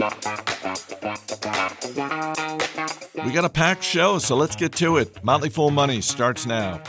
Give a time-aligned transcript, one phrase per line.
[0.00, 0.06] We
[3.32, 5.22] got a packed show, so let's get to it.
[5.22, 6.80] Motley Fool Money starts now.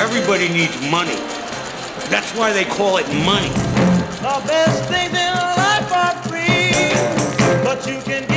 [0.00, 1.14] Everybody needs money.
[2.10, 3.50] That's why they call it money.
[4.18, 6.72] The best things in life are free,
[7.62, 8.29] but you can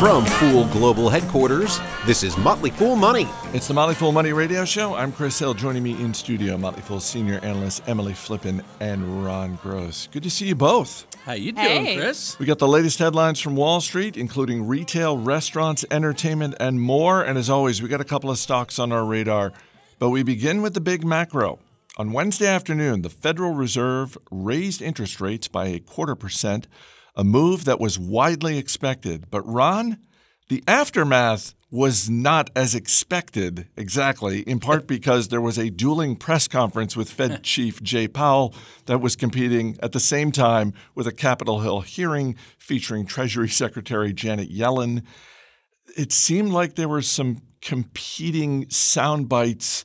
[0.00, 3.26] From Fool Global Headquarters, this is Motley Fool Money.
[3.54, 4.94] It's the Motley Fool Money Radio Show.
[4.94, 5.54] I'm Chris Hill.
[5.54, 10.08] Joining me in studio, Motley Fool senior Analyst Emily Flippen and Ron Gross.
[10.12, 11.06] Good to see you both.
[11.24, 11.96] How you doing, Hey.
[11.96, 12.38] Chris?
[12.38, 17.22] We got the latest headlines from Wall Street, including retail, restaurants, entertainment, and more.
[17.22, 19.52] And as always, we got a couple of stocks on our radar.
[19.98, 21.60] But we begin with the big macro.
[21.96, 26.66] On Wednesday afternoon, the Federal Reserve raised interest rates by a quarter percent,
[27.14, 29.30] a move that was widely expected.
[29.30, 29.98] But Ron,
[30.48, 36.46] the aftermath was not as expected exactly, in part because there was a dueling press
[36.46, 38.54] conference with Fed Chief Jay Powell
[38.86, 44.12] that was competing at the same time with a Capitol Hill hearing featuring Treasury Secretary
[44.12, 45.02] Janet Yellen.
[45.96, 49.84] It seemed like there were some competing sound bites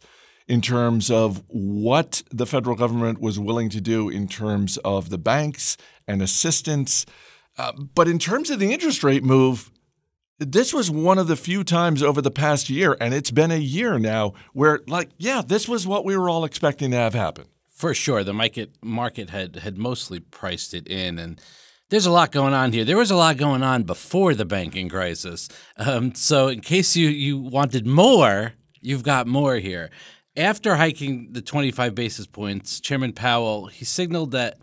[0.50, 5.18] in terms of what the federal government was willing to do in terms of the
[5.18, 7.06] banks and assistance.
[7.58, 9.72] Uh, but in terms of the interest rate move,
[10.40, 13.58] this was one of the few times over the past year, and it's been a
[13.58, 17.46] year now, where, like, yeah, this was what we were all expecting to have happen.
[17.70, 21.40] For sure, the market market had had mostly priced it in, and
[21.90, 22.86] there's a lot going on here.
[22.86, 25.48] There was a lot going on before the banking crisis.
[25.78, 29.92] Um, so, in case you you wanted more, you've got more here.
[30.40, 34.58] After hiking the 25 basis points, Chairman Powell he signaled that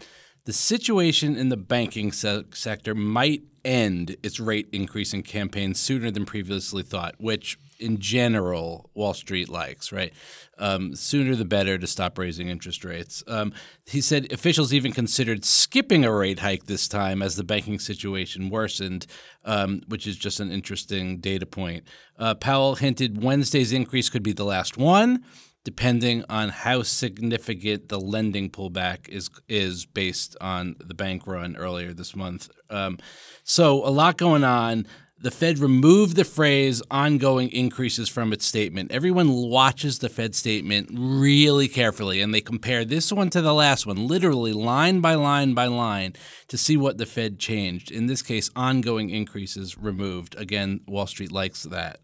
[0.46, 6.24] the situation in the banking se- sector might end its rate increasing campaign sooner than
[6.24, 10.14] previously thought, which in general Wall Street likes, right?
[10.56, 13.22] Um, sooner the better to stop raising interest rates.
[13.28, 13.52] Um,
[13.84, 18.48] he said officials even considered skipping a rate hike this time as the banking situation
[18.48, 19.06] worsened,
[19.44, 21.84] um, which is just an interesting data point.
[22.18, 25.22] Uh, Powell hinted Wednesday's increase could be the last one
[25.66, 31.92] depending on how significant the lending pullback is is based on the bank run earlier
[31.92, 32.48] this month.
[32.70, 32.98] Um,
[33.42, 34.86] so a lot going on.
[35.18, 38.92] The Fed removed the phrase ongoing increases from its statement.
[38.92, 43.86] Everyone watches the Fed statement really carefully and they compare this one to the last
[43.86, 46.12] one, literally line by line by line,
[46.48, 47.90] to see what the Fed changed.
[47.90, 50.36] In this case, ongoing increases removed.
[50.36, 51.98] Again, Wall Street likes that.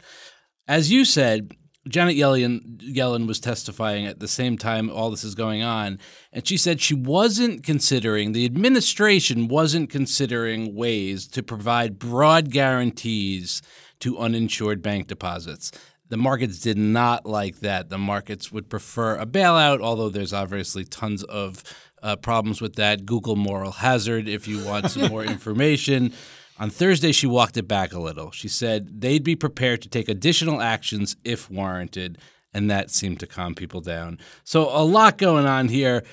[0.66, 1.52] As you said,
[1.88, 5.98] Janet Yellen, Yellen was testifying at the same time all this is going on,
[6.32, 13.62] and she said she wasn't considering, the administration wasn't considering ways to provide broad guarantees
[13.98, 15.72] to uninsured bank deposits.
[16.08, 17.88] The markets did not like that.
[17.88, 21.64] The markets would prefer a bailout, although there's obviously tons of
[22.02, 23.06] uh, problems with that.
[23.06, 26.12] Google moral hazard if you want some more information.
[26.58, 28.30] On Thursday, she walked it back a little.
[28.30, 32.18] She said they'd be prepared to take additional actions if warranted,
[32.52, 34.18] and that seemed to calm people down.
[34.44, 36.04] So, a lot going on here.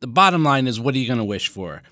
[0.00, 1.82] The bottom line is what are you going to wish for?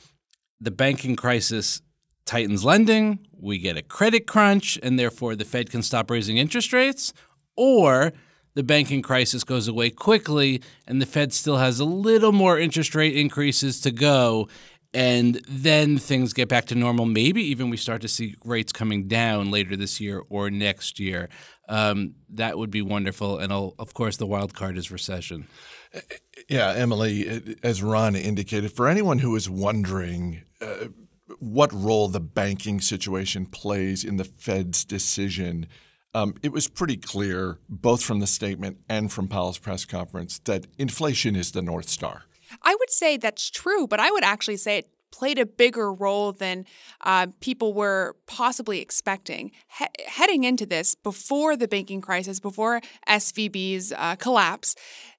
[0.61, 1.81] The banking crisis
[2.27, 6.73] tightens lending, we get a credit crunch, and therefore the Fed can stop raising interest
[6.73, 7.13] rates,
[7.57, 8.13] or
[8.55, 12.95] the banking crisis goes away quickly and the Fed still has a little more interest
[12.95, 14.49] rate increases to go
[14.95, 17.07] and then things get back to normal.
[17.07, 21.29] Maybe even we start to see rates coming down later this year or next year.
[21.69, 23.39] Um, that would be wonderful.
[23.39, 25.47] And I'll, of course, the wild card is recession.
[26.49, 30.89] Yeah, Emily, as Ron indicated, for anyone who is wondering uh,
[31.39, 35.67] what role the banking situation plays in the Fed's decision,
[36.15, 40.67] um, it was pretty clear, both from the statement and from Powell's press conference, that
[40.79, 42.25] inflation is the North Star.
[42.63, 46.33] I would say that's true, but I would actually say it played a bigger role
[46.33, 46.65] than
[47.03, 49.53] uh, people were possibly expecting.
[49.79, 54.75] He- heading into this, before the banking crisis, before SVB's uh, collapse,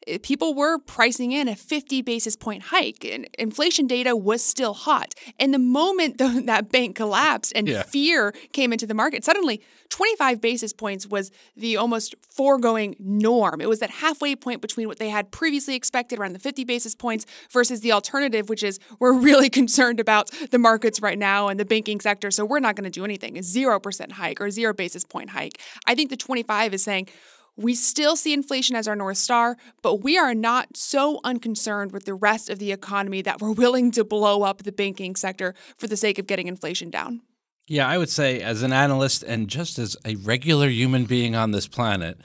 [0.07, 4.73] Eh, people were pricing in a 50 basis point hike, and inflation data was still
[4.73, 5.13] hot.
[5.39, 7.83] And the moment that bank collapsed and Yeah.
[7.83, 13.61] fear came into the market, suddenly 25 basis points was the almost foregoing norm.
[13.61, 16.95] It was that halfway point between what they had previously expected around the 50 basis
[16.95, 21.59] points versus the alternative, which is we're really concerned about the markets right now and
[21.59, 23.37] the banking sector, so we're not going to do anything.
[23.37, 25.59] A 0% hike or a zero basis point hike.
[25.85, 27.07] I think the 25 is saying,
[27.55, 32.05] we still see inflation as our North Star, but we are not so unconcerned with
[32.05, 35.87] the rest of the economy that we're willing to blow up the banking sector for
[35.87, 37.21] the sake of getting inflation down.
[37.67, 41.51] Yeah, I would say, as an analyst and just as a regular human being on
[41.51, 42.19] this planet,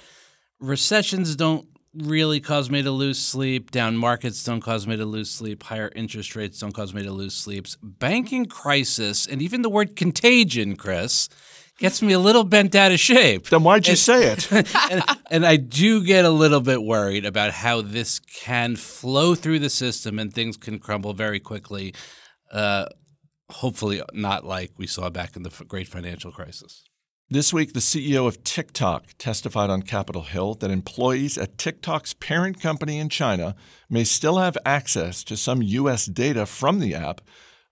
[0.58, 3.70] recessions don't really cause me to lose sleep.
[3.70, 5.62] Down markets don't cause me to lose sleep.
[5.62, 7.66] Higher interest rates don't cause me to lose sleep.
[7.82, 11.28] Banking crisis and even the word contagion, Chris,
[11.78, 13.48] gets me a little bent out of shape.
[13.48, 14.50] Then why'd you say it?
[14.90, 19.60] and, and I do get a little bit worried about how this can flow through
[19.60, 21.94] the system and things can crumble very quickly.
[22.52, 22.86] Uh,
[23.50, 26.84] hopefully, not like we saw back in the great financial crisis.
[27.30, 32.58] This week, the CEO of TikTok testified on Capitol Hill that employees at TikTok's parent
[32.58, 33.54] company in China
[33.90, 36.06] may still have access to some U.S.
[36.06, 37.20] data from the app,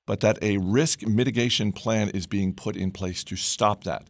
[0.06, 4.08] but that a risk mitigation plan is being put in place to stop that.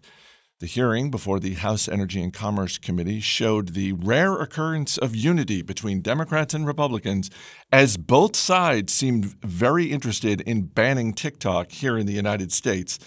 [0.58, 5.60] The hearing before the House Energy and Commerce Committee showed the rare occurrence of unity
[5.60, 7.28] between Democrats and Republicans
[7.70, 12.98] as both sides seemed very interested in banning TikTok here in the United States.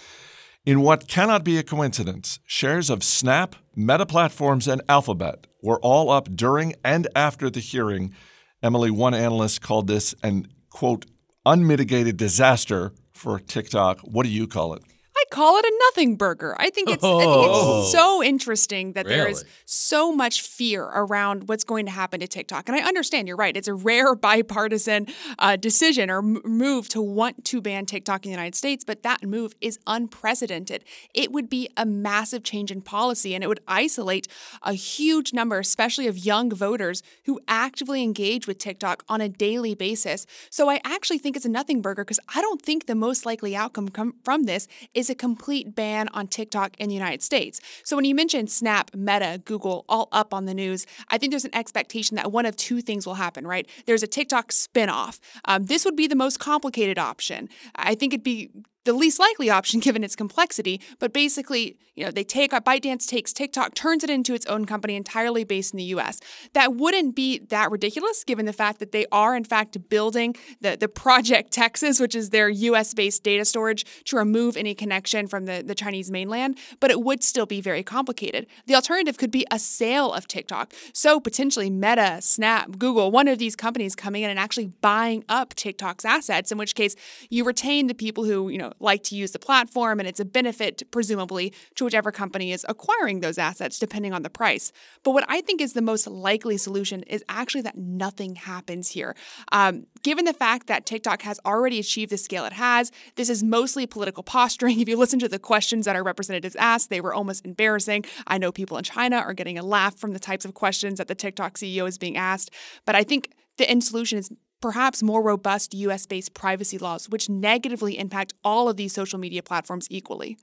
[0.64, 6.12] In what cannot be a coincidence, shares of Snap, Meta Platforms, and Alphabet were all
[6.12, 8.14] up during and after the hearing.
[8.62, 11.08] Emily, one analyst called this an quote
[11.52, 14.00] unmitigated disaster for TikTok.
[14.02, 14.84] What do you call it?
[15.30, 16.56] Call it a nothing burger.
[16.60, 17.82] I think it's, I think Oh.
[17.84, 22.28] it's so interesting that there is so much fear around what's going to happen to
[22.28, 22.68] TikTok.
[22.68, 23.56] And I understand you're right.
[23.56, 28.30] It's a rare bipartisan uh, decision or m- move to want to ban TikTok in
[28.32, 30.84] the United States, but that move is unprecedented.
[31.14, 34.28] It would be a massive change in policy and it would isolate
[34.64, 39.76] a huge number, especially of young voters who actively engage with TikTok on a daily
[39.76, 40.26] basis.
[40.50, 43.56] So I actually think it's a nothing burger because I don't think the most likely
[43.56, 47.62] outcome come from this is a complete ban on TikTok in the United States.
[47.84, 51.46] So when you mention Snap, Meta, Google, all up on the news, I think there's
[51.46, 53.70] an expectation that one of two things will happen, right?
[53.86, 55.20] There's a TikTok spinoff.
[55.46, 57.50] Um, this would be the most complicated option.
[57.76, 58.50] I think it'd be
[58.90, 63.06] the least likely option given its complexity, but basically, you know, they take uh, ByteDance
[63.06, 66.20] takes TikTok, turns it into its own company entirely based in the US.
[66.54, 70.76] That wouldn't be that ridiculous given the fact that they are in fact building the,
[70.80, 75.46] the Project Texas, which is their US based data storage to remove any connection from
[75.46, 78.48] the, the Chinese mainland, but it would still be very complicated.
[78.66, 80.74] The alternative could be a sale of TikTok.
[80.94, 85.54] So potentially Meta, Snap, Google, one of these companies coming in and actually buying up
[85.54, 86.96] TikTok's assets, in which case
[87.30, 90.26] you retain the people who, you know, like to use the platform and it's a
[90.26, 94.72] benefit presumably to whichever company is acquiring those assets depending on the price.
[95.04, 99.16] But what I think is the most likely solution is actually that nothing happens here.
[99.52, 103.44] Um, given the fact that TikTok has already achieved the scale it has, this is
[103.44, 104.80] mostly political posturing.
[104.90, 108.06] If you listen to the questions that our representatives asked, they were almost embarrassing.
[108.28, 111.08] I know people in China are getting a laugh from the types of questions that
[111.08, 112.52] the TikTok CEO is being asked,
[112.86, 114.32] but I think the end solution is
[114.62, 119.44] perhaps more robust US based privacy laws, which negatively impact all of these social media
[119.44, 120.38] platforms equally.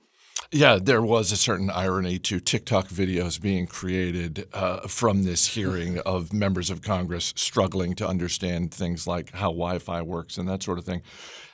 [0.51, 5.99] Yeah, there was a certain irony to TikTok videos being created uh, from this hearing
[6.05, 10.63] of members of Congress struggling to understand things like how Wi Fi works and that
[10.63, 11.01] sort of thing.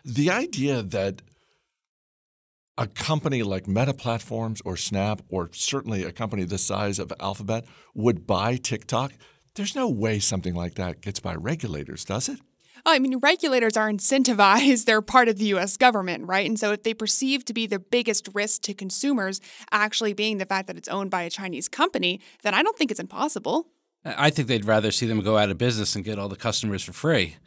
[0.05, 1.21] The idea that
[2.77, 7.65] a company like Meta Platforms or Snap, or certainly a company the size of Alphabet,
[7.93, 9.13] would buy TikTok,
[9.55, 12.39] there's no way something like that gets by regulators, does it?
[12.85, 14.85] I mean, regulators are incentivized.
[14.85, 16.47] They're part of the US government, right?
[16.47, 19.39] And so if they perceive to be the biggest risk to consumers
[19.71, 22.91] actually being the fact that it's owned by a Chinese company, then I don't think
[22.91, 23.67] it's impossible.
[24.05, 26.83] I think they'd rather see them go out of business and get all the customers
[26.83, 27.37] for free,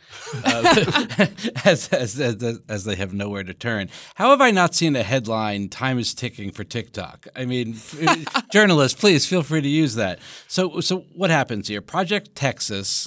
[0.42, 0.62] uh,
[1.66, 3.90] as, as, as, as they have nowhere to turn.
[4.14, 7.26] How have I not seen a headline, time is ticking for TikTok?
[7.36, 7.76] I mean,
[8.50, 10.18] journalists, please feel free to use that.
[10.48, 11.82] So, so what happens here?
[11.82, 13.06] Project Texas,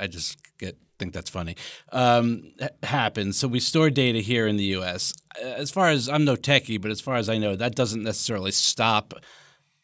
[0.00, 1.56] I just get think that's funny,
[1.92, 2.52] um,
[2.82, 3.38] happens.
[3.38, 5.12] So we store data here in the U.S.
[5.40, 8.50] As far as I'm no techie, but as far as I know, that doesn't necessarily
[8.50, 9.14] stop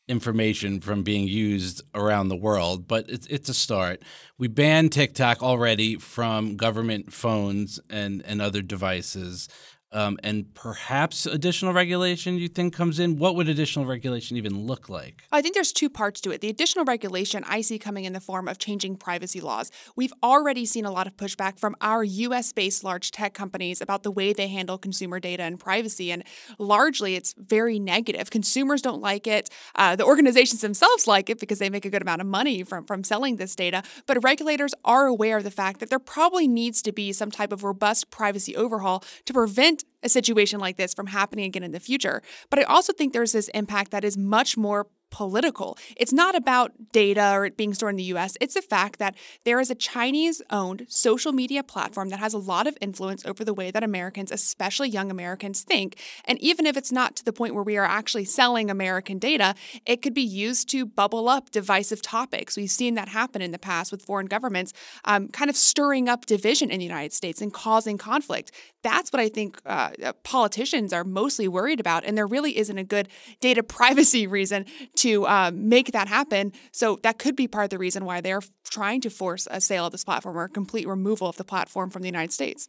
[0.06, 4.02] information from being used around the world, but it's it's a start.
[4.38, 9.48] We banned TikTok already from government phones and and other devices.
[9.94, 13.16] Um, and perhaps additional regulation you think comes in?
[13.16, 15.22] What would additional regulation even look like?
[15.30, 16.40] I think there's two parts to it.
[16.40, 19.70] The additional regulation I see coming in the form of changing privacy laws.
[19.94, 24.02] We've already seen a lot of pushback from our US based large tech companies about
[24.02, 26.10] the way they handle consumer data and privacy.
[26.10, 26.24] And
[26.58, 28.30] largely, it's very negative.
[28.30, 29.48] Consumers don't like it.
[29.76, 32.84] Uh, the organizations themselves like it because they make a good amount of money from,
[32.84, 33.84] from selling this data.
[34.06, 37.52] But regulators are aware of the fact that there probably needs to be some type
[37.52, 41.80] of robust privacy overhaul to prevent a situation like this from happening again in the
[41.80, 42.22] future.
[42.50, 45.78] But I also think there's this impact that is much more political.
[45.96, 48.36] It's not about data or it being stored in the US.
[48.40, 52.38] It's the fact that there is a Chinese owned social media platform that has a
[52.38, 56.00] lot of influence over the way that Americans, especially young Americans, think.
[56.24, 59.54] And even if it's not to the point where we are actually selling American data,
[59.86, 62.56] it could be used to bubble up divisive topics.
[62.56, 64.72] We've seen that happen in the past with foreign governments,
[65.04, 68.50] um, kind of stirring up division in the United States and causing conflict.
[68.82, 69.90] That's what I think uh,
[70.24, 72.04] politicians are mostly worried about.
[72.04, 73.08] And there really isn't a good
[73.40, 74.66] data privacy reason
[74.96, 76.52] to uh, make that happen.
[76.72, 79.86] So that could be part of the reason why they're trying to force a sale
[79.86, 82.68] of this platform or a complete removal of the platform from the United States.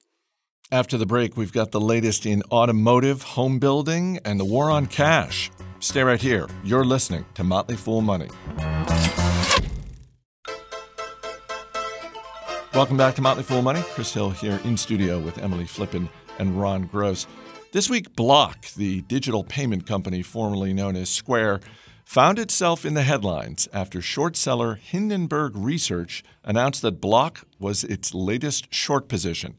[0.71, 4.87] After the break, we've got the latest in automotive, home building, and the war on
[4.87, 5.51] cash.
[5.79, 6.47] Stay right here.
[6.63, 8.29] You're listening to Motley Fool Money.
[12.73, 13.83] Welcome back to Motley Fool Money.
[13.93, 17.27] Chris Hill here in studio with Emily Flippen and Ron Gross.
[17.71, 21.59] This week, Block, the digital payment company formerly known as Square,
[22.05, 28.13] found itself in the headlines after short seller Hindenburg Research announced that Block was its
[28.13, 29.57] latest short position.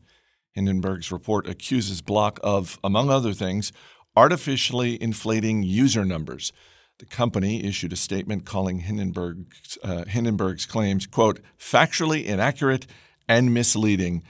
[0.52, 3.72] Hindenburg's report accuses Block of, among other things,
[4.16, 6.52] artificially inflating user numbers.
[6.98, 12.86] The company issued a statement calling Hindenburg's, uh, Hindenburg's claims, quote, factually inaccurate
[13.28, 14.22] and misleading.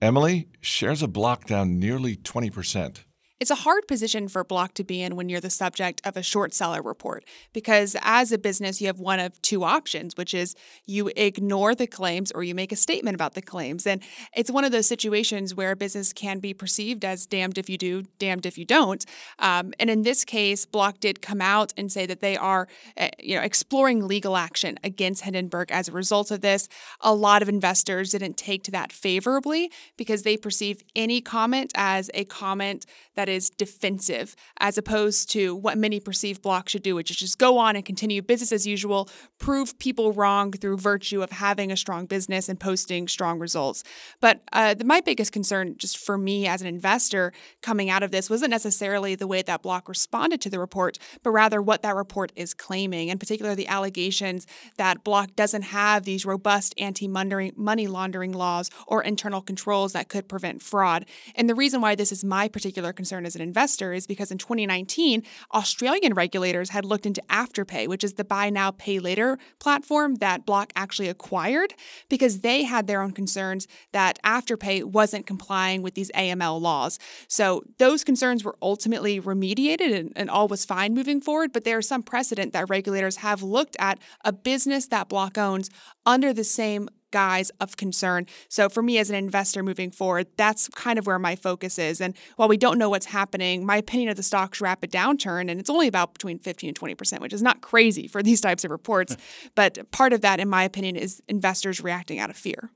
[0.00, 3.00] Emily, shares of Block down nearly 20%.
[3.38, 6.22] It's a hard position for Block to be in when you're the subject of a
[6.22, 10.54] short seller report because as a business, you have one of two options, which is
[10.86, 13.86] you ignore the claims or you make a statement about the claims.
[13.86, 14.02] And
[14.34, 17.76] it's one of those situations where a business can be perceived as damned if you
[17.76, 19.04] do, damned if you don't.
[19.38, 23.08] Um, and in this case, Block did come out and say that they are, uh,
[23.18, 26.70] you know, exploring legal action against Hindenburg as a result of this.
[27.02, 32.10] A lot of investors didn't take to that favorably because they perceive any comment as
[32.14, 37.10] a comment that is defensive, as opposed to what many perceive Block should do, which
[37.10, 41.30] is just go on and continue business as usual, prove people wrong through virtue of
[41.30, 43.82] having a strong business and posting strong results.
[44.20, 48.10] But uh, the, my biggest concern, just for me as an investor coming out of
[48.10, 51.96] this, wasn't necessarily the way that Block responded to the report, but rather what that
[51.96, 57.86] report is claiming, in particular the allegations that Block doesn't have these robust anti money
[57.86, 61.06] laundering laws or internal controls that could prevent fraud.
[61.34, 64.30] And the reason why this is my particular concern concern as an investor is because
[64.30, 65.22] in 2019,
[65.54, 70.44] Australian regulators had looked into Afterpay, which is the buy now, pay later platform that
[70.44, 71.72] Block actually acquired,
[72.10, 76.98] because they had their own concerns that Afterpay wasn't complying with these AML laws.
[77.28, 81.52] So those concerns were ultimately remediated and, and all was fine moving forward.
[81.52, 85.70] But there is some precedent that regulators have looked at a business that Block owns
[86.04, 88.26] under the same guise of concern.
[88.50, 91.98] So for me as an investor moving forward, that's kind of where my focus is.
[91.98, 95.58] And while we don't know what's happening, my opinion of the stock's rapid downturn, and
[95.58, 98.70] it's only about between 15 and 20%, which is not crazy for these types of
[98.70, 99.16] reports.
[99.54, 102.70] but part of that, in my opinion, is investors reacting out of fear.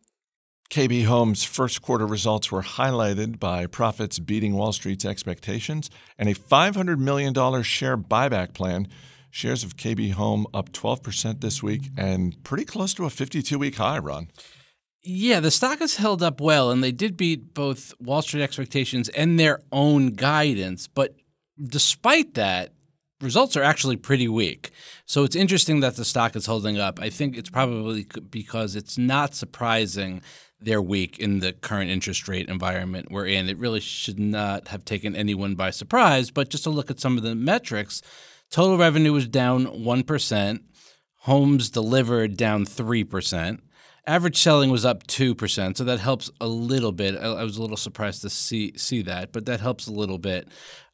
[0.71, 6.35] KB Home's first quarter results were highlighted by profits beating Wall Street's expectations and a
[6.35, 8.89] $500 million share buyback plan
[9.31, 13.77] Shares of KB Home up 12% this week and pretty close to a 52 week
[13.77, 14.29] high, Ron.
[15.03, 19.09] Yeah, the stock has held up well, and they did beat both Wall Street expectations
[19.11, 20.89] and their own guidance.
[20.89, 21.15] But
[21.59, 22.75] despite that,
[23.21, 24.71] results are actually pretty weak.
[25.07, 27.01] So it's interesting that the stock is holding up.
[27.01, 30.23] I think it's probably because it's not surprising
[30.61, 33.49] they're weak in the current interest rate environment we're in.
[33.49, 36.31] It really should not have taken anyone by surprise.
[36.31, 38.02] But just to look at some of the metrics,
[38.50, 40.61] Total revenue was down 1%.
[41.19, 43.61] Homes delivered down 3%.
[44.07, 47.16] Average selling was up 2%, so that helps a little bit.
[47.16, 50.19] I, I was a little surprised to see see that, but that helps a little
[50.19, 50.49] bit.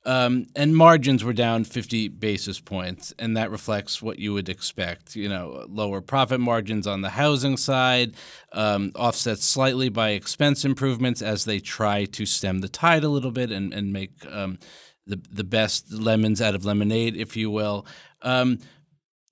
[0.05, 5.17] Um, and margins were down 50 basis points, and that reflects what you would expect.
[5.17, 8.15] You know, lower profit margins on the housing side,
[8.53, 13.33] um, offset slightly by expense improvements as they try to stem the tide a little
[13.33, 14.59] bit and, and make um,–
[15.07, 17.87] the the best lemons out of lemonade, if you will.
[18.23, 18.59] Um,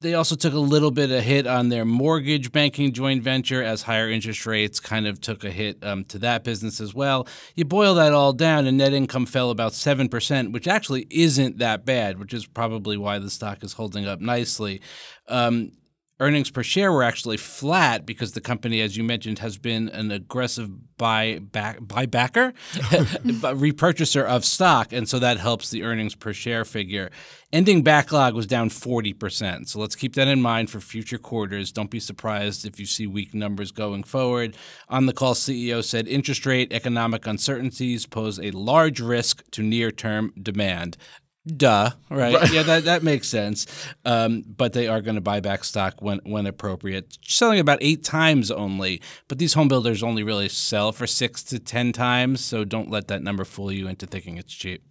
[0.00, 3.82] they also took a little bit of hit on their mortgage banking joint venture as
[3.82, 7.26] higher interest rates kind of took a hit um, to that business as well.
[7.54, 11.84] You boil that all down, and net income fell about 7%, which actually isn't that
[11.86, 14.82] bad, which is probably why the stock is holding up nicely.
[15.28, 15.72] Um,
[16.20, 20.10] earnings per share were actually flat because the company, as you mentioned, has been an
[20.10, 26.64] aggressive buy back buybacker, repurchaser of stock, and so that helps the earnings per share
[26.64, 27.10] figure.
[27.52, 29.68] Ending backlog was down 40%.
[29.68, 31.70] So let's keep that in mind for future quarters.
[31.70, 34.56] Don't be surprised if you see weak numbers going forward.
[34.88, 39.90] On the call, CEO said interest rate economic uncertainties pose a large risk to near
[39.92, 40.96] term demand.
[41.46, 42.50] Duh, right?
[42.50, 43.66] Yeah, that, that makes sense.
[44.06, 48.02] Um, but they are going to buy back stock when when appropriate, selling about eight
[48.02, 49.02] times only.
[49.28, 53.08] But these home builders only really sell for six to ten times, so don't let
[53.08, 54.84] that number fool you into thinking it's cheap.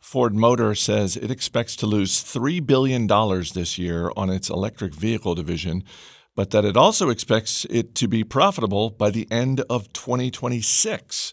[0.00, 5.34] Ford Motor says it expects to lose $3 billion this year on its electric vehicle
[5.34, 5.82] division,
[6.36, 11.32] but that it also expects it to be profitable by the end of 2026.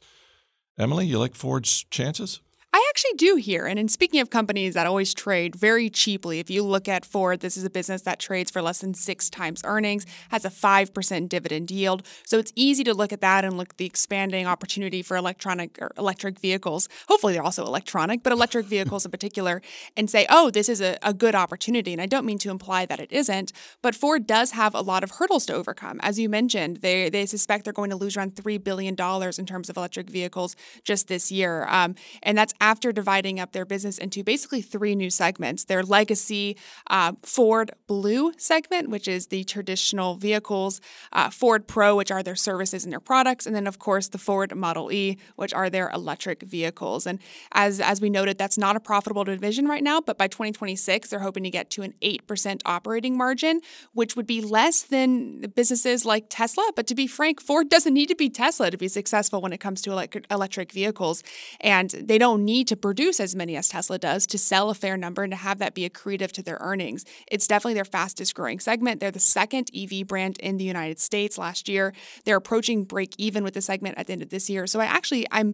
[0.79, 2.39] Emily, you like Ford's chances?
[2.73, 3.65] I actually do here.
[3.65, 7.41] And in speaking of companies that always trade very cheaply, if you look at Ford,
[7.41, 11.27] this is a business that trades for less than six times earnings, has a 5%
[11.27, 12.07] dividend yield.
[12.25, 15.77] So it's easy to look at that and look at the expanding opportunity for electronic
[15.81, 16.87] or electric vehicles.
[17.09, 19.61] Hopefully they're also electronic, but electric vehicles in particular,
[19.97, 21.91] and say, oh, this is a, a good opportunity.
[21.91, 23.51] And I don't mean to imply that it isn't,
[23.81, 25.99] but Ford does have a lot of hurdles to overcome.
[26.01, 29.69] As you mentioned, they, they suspect they're going to lose around $3 billion in terms
[29.69, 31.65] of electric vehicles just this year.
[31.67, 36.55] Um, and that's after dividing up their business into basically three new segments their legacy
[36.89, 40.79] uh, Ford Blue segment, which is the traditional vehicles,
[41.11, 44.17] uh, Ford Pro, which are their services and their products, and then, of course, the
[44.17, 47.07] Ford Model E, which are their electric vehicles.
[47.07, 47.19] And
[47.51, 51.19] as, as we noted, that's not a profitable division right now, but by 2026, they're
[51.19, 53.61] hoping to get to an 8% operating margin,
[53.93, 56.69] which would be less than businesses like Tesla.
[56.75, 59.59] But to be frank, Ford doesn't need to be Tesla to be successful when it
[59.59, 61.23] comes to electric, vehicles.
[61.59, 64.97] And they don't need to produce as many as Tesla does to sell a fair
[64.97, 67.05] number and to have that be accretive to their earnings.
[67.31, 68.99] It's definitely their fastest growing segment.
[68.99, 71.93] They're the second EV brand in the United States last year.
[72.25, 74.67] They're approaching break even with the segment at the end of this year.
[74.67, 75.53] So I actually I'm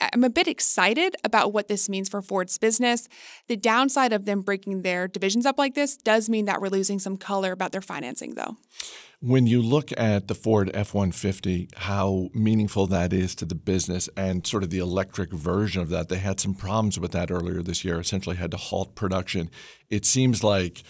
[0.00, 3.08] I'm a bit excited about what this means for Ford's business.
[3.48, 6.98] The downside of them breaking their divisions up like this does mean that we're losing
[6.98, 8.56] some color about their financing, though.
[9.20, 14.10] When you look at the Ford F 150, how meaningful that is to the business
[14.16, 17.62] and sort of the electric version of that, they had some problems with that earlier
[17.62, 19.50] this year, essentially had to halt production.
[19.88, 20.82] It seems like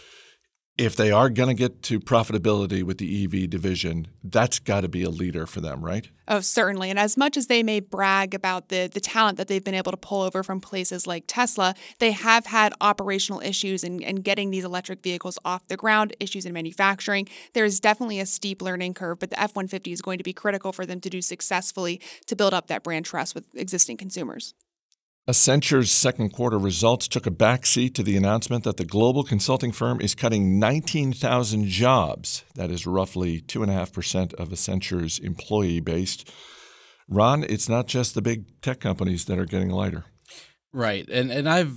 [0.78, 4.88] if they are going to get to profitability with the EV division, that's got to
[4.88, 6.08] be a leader for them, right?
[6.28, 6.90] Oh, certainly.
[6.90, 9.92] And as much as they may brag about the the talent that they've been able
[9.92, 14.50] to pull over from places like Tesla, they have had operational issues in, in getting
[14.50, 17.26] these electric vehicles off the ground, issues in manufacturing.
[17.54, 20.72] There's definitely a steep learning curve, but the F 150 is going to be critical
[20.72, 24.54] for them to do successfully to build up that brand trust with existing consumers.
[25.28, 30.00] Accenture's second quarter results took a backseat to the announcement that the global consulting firm
[30.00, 32.44] is cutting 19,000 jobs.
[32.54, 36.24] That is roughly 2.5% of Accenture's employee base.
[37.08, 40.04] Ron, it's not just the big tech companies that are getting lighter.
[40.72, 41.08] Right.
[41.08, 41.74] And and I've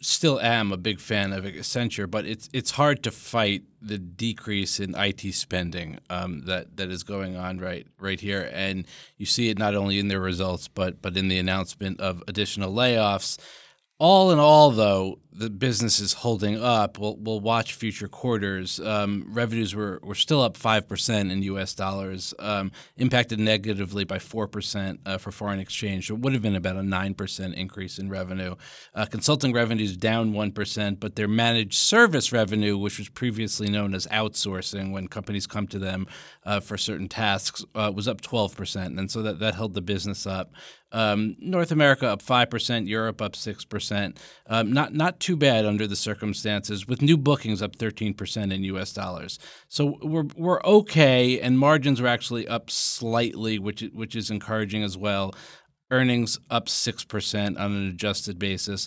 [0.00, 4.80] still am a big fan of Accenture, but it's it's hard to fight the decrease
[4.80, 8.86] in IT spending um, that that is going on right right here, and
[9.18, 12.72] you see it not only in their results, but but in the announcement of additional
[12.72, 13.38] layoffs.
[14.00, 16.98] All in all, though, the business is holding up.
[16.98, 18.80] We'll, we'll watch future quarters.
[18.80, 24.98] Um, revenues were, were still up 5% in US dollars, um, impacted negatively by 4%
[25.04, 26.08] uh, for foreign exchange.
[26.08, 28.54] It would have been about a 9% increase in revenue.
[28.94, 34.06] Uh, consulting revenues down 1%, but their managed service revenue, which was previously known as
[34.06, 36.06] outsourcing when companies come to them
[36.46, 38.98] uh, for certain tasks, uh, was up 12%.
[38.98, 40.52] And so that, that held the business up.
[40.92, 44.16] Um, North America up 5%, Europe up 6%.
[44.46, 48.92] Um, not, not too bad under the circumstances, with new bookings up 13% in US
[48.92, 49.38] dollars.
[49.68, 54.96] So we're, we're okay, and margins were actually up slightly, which, which is encouraging as
[54.96, 55.34] well.
[55.92, 58.86] Earnings up 6% on an adjusted basis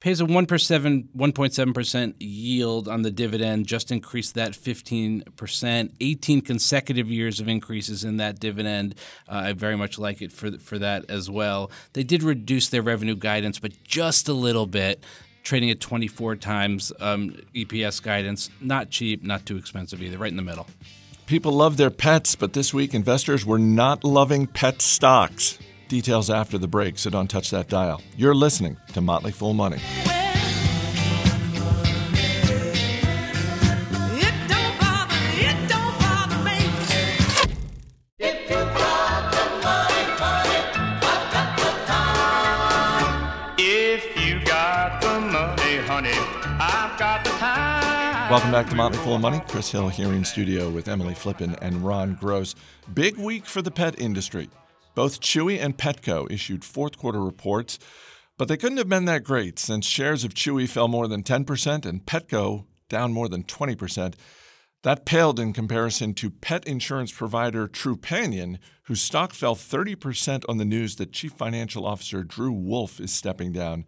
[0.00, 7.48] pays a 1.7% yield on the dividend, just increased that 15%, 18 consecutive years of
[7.48, 8.94] increases in that dividend.
[9.28, 11.70] Uh, I very much like it for, for that as well.
[11.92, 15.04] They did reduce their revenue guidance, but just a little bit.
[15.42, 18.50] Trading at 24 times um, EPS guidance.
[18.60, 20.66] Not cheap, not too expensive either, right in the middle.
[21.26, 25.58] People love their pets, but this week investors were not loving pet stocks.
[25.90, 28.00] Details after the break, so don't touch that dial.
[28.16, 29.78] You're listening to Motley Fool Money.
[34.14, 36.58] It don't bother, it don't bother me.
[38.20, 40.62] If you got the money, money,
[41.02, 43.54] I've got the time.
[43.58, 46.14] If you got the money, honey,
[46.60, 48.30] I've got the time.
[48.30, 49.42] Welcome back to Motley Fool Money.
[49.48, 52.54] Chris Hill here in studio with Emily Flippen and Ron Gross.
[52.94, 54.48] Big week for the pet industry.
[54.94, 57.78] Both Chewy and Petco issued fourth quarter reports,
[58.36, 61.86] but they couldn't have been that great since shares of Chewy fell more than 10%
[61.86, 64.14] and Petco down more than 20%.
[64.82, 70.64] That paled in comparison to pet insurance provider Trupanion, whose stock fell 30% on the
[70.64, 73.84] news that Chief Financial Officer Drew Wolff is stepping down.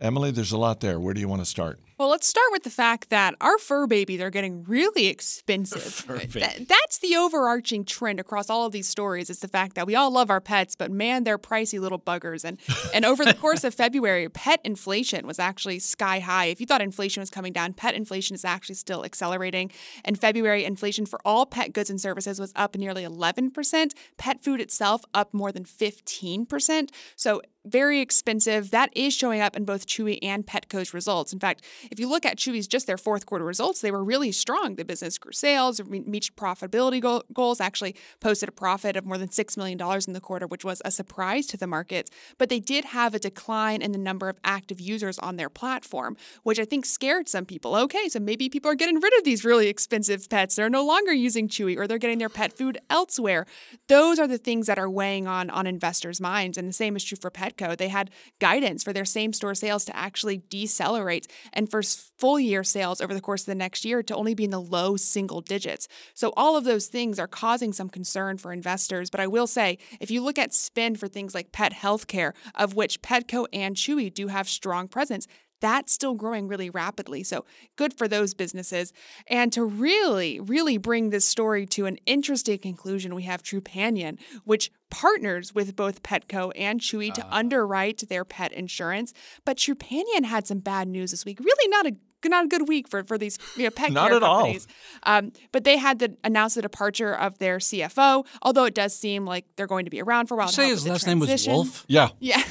[0.00, 0.98] Emily, there's a lot there.
[0.98, 1.78] Where do you want to start?
[1.96, 6.04] Well, let's start with the fact that our fur babies are getting really expensive.
[6.32, 9.30] Th- that's the overarching trend across all of these stories.
[9.30, 12.44] Is the fact that we all love our pets, but man, they're pricey little buggers.
[12.44, 12.58] And
[12.94, 16.46] and over the course of February, pet inflation was actually sky high.
[16.46, 19.70] If you thought inflation was coming down, pet inflation is actually still accelerating.
[20.04, 23.92] In February, inflation for all pet goods and services was up nearly 11%.
[24.16, 26.88] Pet food itself up more than 15%.
[27.14, 28.70] So very expensive.
[28.70, 31.32] That is showing up in both Chewy and Petco's results.
[31.32, 34.32] In fact, if you look at Chewy's just their fourth quarter results, they were really
[34.32, 34.76] strong.
[34.76, 39.28] The business grew sales, reached profitability goal- goals, actually posted a profit of more than
[39.28, 42.10] $6 million in the quarter, which was a surprise to the market.
[42.38, 46.16] But they did have a decline in the number of active users on their platform,
[46.42, 47.74] which I think scared some people.
[47.76, 50.56] Okay, so maybe people are getting rid of these really expensive pets.
[50.56, 53.46] They're no longer using Chewy or they're getting their pet food elsewhere.
[53.88, 56.58] Those are the things that are weighing on, on investors' minds.
[56.58, 57.76] And the same is true for Petco.
[57.76, 62.38] They had guidance for their same store sales to actually decelerate and for s- full
[62.38, 64.96] year sales over the course of the next year to only be in the low
[64.96, 65.88] single digits.
[66.14, 69.10] So all of those things are causing some concern for investors.
[69.10, 72.76] But I will say, if you look at spend for things like pet healthcare, of
[72.76, 75.26] which Petco and Chewy do have strong presence,
[75.64, 77.22] that's still growing really rapidly.
[77.22, 77.46] So
[77.76, 78.92] good for those businesses.
[79.28, 84.70] And to really, really bring this story to an interesting conclusion, we have Trupanion, which
[84.90, 89.14] partners with both Petco and Chewy to underwrite their pet insurance.
[89.46, 91.40] But Trupanion had some bad news this week.
[91.40, 91.96] Really not a
[92.28, 94.56] not a good week for, for these you know, pet Not care at all.
[95.02, 99.24] Um, but they had to announce the departure of their CFO, although it does seem
[99.24, 100.48] like they're going to be around for a while.
[100.48, 101.46] Say his last name was.
[101.46, 101.84] Wolff.
[101.94, 102.08] Yeah.
[102.18, 102.42] Yeah.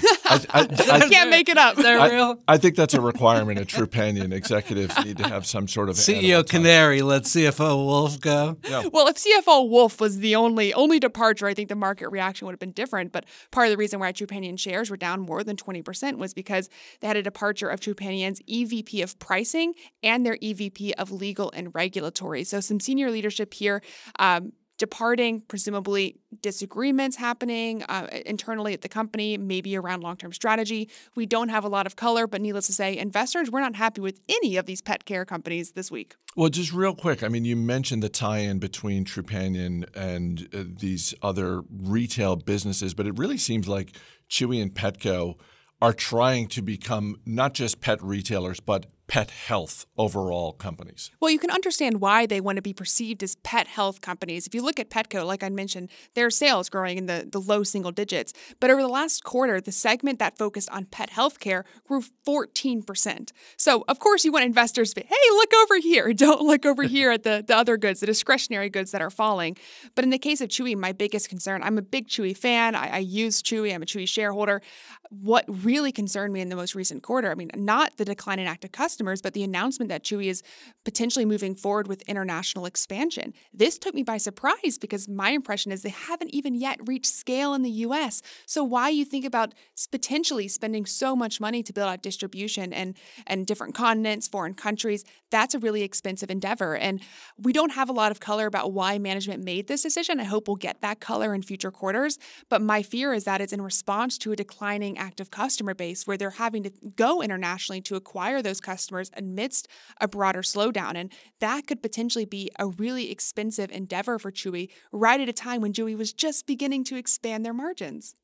[0.50, 1.78] I, I, I I, can't make it up.
[1.78, 2.40] Is that I, real?
[2.48, 4.32] I think that's a requirement at Trupanion.
[4.34, 6.50] Executives need to have some sort of CEO touch.
[6.50, 8.58] Canary let CFO Wolff go.
[8.92, 12.54] Well, if CFO Wolff was the only only departure, I think the market reaction would
[12.54, 13.12] have been different.
[13.12, 16.70] But part of the reason why Trupanion shares were down more than 20% was because
[17.00, 21.74] they had a departure of Trupanion's EVP of pricing and their EVP of legal and
[21.74, 22.44] regulatory.
[22.44, 23.82] So some senior leadership here.
[24.20, 30.90] Um, Departing, presumably disagreements happening uh, internally at the company, maybe around long term strategy.
[31.16, 34.02] We don't have a lot of color, but needless to say, investors were not happy
[34.02, 36.16] with any of these pet care companies this week.
[36.36, 41.14] Well, just real quick, I mean, you mentioned the tie-in between Trupanion and uh, these
[41.22, 43.96] other retail businesses, but it really seems like
[44.30, 45.36] Chewy and Petco
[45.82, 51.12] are trying to become not just pet retailers, but pet health overall companies.
[51.20, 54.48] Well, you can understand why they want to be perceived as pet health companies.
[54.48, 57.64] If you look at Petco, like I mentioned, their sales growing in the, the low
[57.64, 58.34] single digits.
[58.60, 63.32] But over the last quarter, the segment that focused on pet health care grew 14%.
[63.58, 66.14] So, of course, you want investors to be, hey, look over here.
[66.24, 69.58] Don't look over here at the, the other goods, the discretionary goods that are falling.
[69.96, 72.74] But in the case of Chewy, my biggest concern, I'm a big Chewy fan.
[72.76, 74.62] I, I use Chewy, I'm a Chewy shareholder.
[75.10, 78.48] What really concerned me in the most recent quarter, I mean, not the decline in
[78.48, 80.44] active customers, but the announcement that Chewy is
[80.84, 83.34] potentially moving forward with international expansion.
[83.54, 87.54] This took me by surprise because my impression is they haven't even yet reached scale
[87.54, 88.22] in the US.
[88.46, 89.54] So why you think about
[89.92, 92.96] potentially spending so much money to build out distribution and
[93.28, 96.76] and different continents, foreign countries, that's a really expensive endeavor.
[96.76, 97.02] And
[97.38, 100.20] we don't have a lot of color about why management made this decision.
[100.20, 102.20] I hope we'll get that color in future quarters.
[102.50, 106.18] But my fear is that it's in response to a declining active customer base where
[106.18, 109.68] they're having to go internationally to acquire those customers amidst
[110.02, 110.96] a broader slowdown.
[110.96, 115.62] And that could potentially be a really expensive endeavor for Chewy right at a time
[115.62, 118.16] when Chewy was just beginning to expand their margins.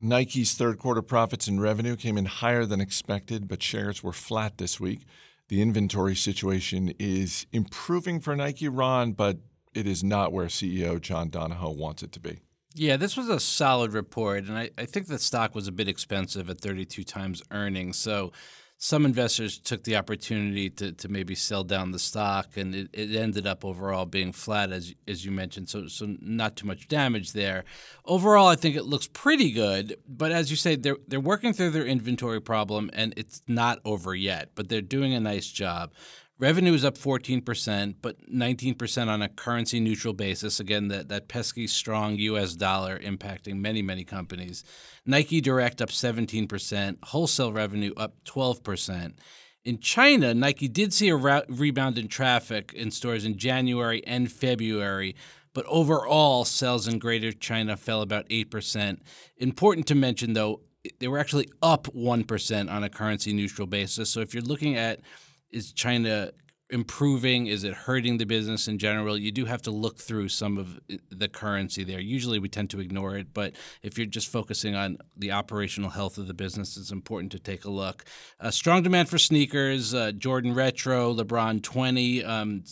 [0.00, 4.58] Nike's third quarter profits and revenue came in higher than expected, but shares were flat
[4.58, 5.06] this week.
[5.48, 9.38] The inventory situation is improving for Nike, Ron, but
[9.74, 12.40] it is not where CEO John Donahoe wants it to be.
[12.74, 15.88] Yeah, this was a solid report, and I, I think the stock was a bit
[15.88, 17.96] expensive at 32 times earnings.
[17.96, 18.32] So
[18.76, 23.16] some investors took the opportunity to, to maybe sell down the stock, and it, it
[23.16, 25.68] ended up overall being flat, as as you mentioned.
[25.68, 27.64] So so not too much damage there.
[28.04, 29.96] Overall, I think it looks pretty good.
[30.06, 34.14] But as you say, they're they're working through their inventory problem, and it's not over
[34.14, 34.50] yet.
[34.54, 35.92] But they're doing a nice job.
[36.40, 40.58] Revenue is up 14%, but 19% on a currency neutral basis.
[40.58, 44.64] Again, that, that pesky strong US dollar impacting many, many companies.
[45.06, 49.14] Nike Direct up 17%, wholesale revenue up 12%.
[49.64, 54.30] In China, Nike did see a ra- rebound in traffic in stores in January and
[54.30, 55.14] February,
[55.54, 58.98] but overall, sales in Greater China fell about 8%.
[59.36, 60.62] Important to mention, though,
[60.98, 64.10] they were actually up 1% on a currency neutral basis.
[64.10, 65.00] So if you're looking at
[65.54, 66.32] is China
[66.70, 67.46] improving?
[67.46, 69.16] Is it hurting the business in general?
[69.16, 72.00] You do have to look through some of the currency there.
[72.00, 76.18] Usually we tend to ignore it, but if you're just focusing on the operational health
[76.18, 78.04] of the business, it's important to take a look.
[78.40, 82.24] Uh, strong demand for sneakers, uh, Jordan Retro, LeBron 20.
[82.24, 82.64] Um,